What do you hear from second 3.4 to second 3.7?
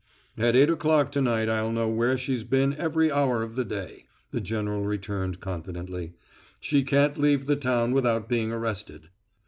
of the